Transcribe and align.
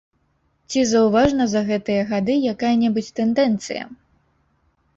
Ці 0.71 0.79
заўважна 0.91 1.43
за 1.51 1.61
гэтыя 1.69 2.07
гады 2.15 2.39
якая-небудзь 2.55 3.13
тэндэнцыя? 3.23 3.83